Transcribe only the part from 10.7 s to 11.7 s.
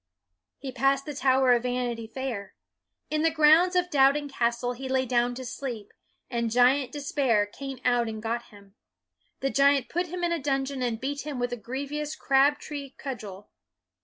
and beat him with a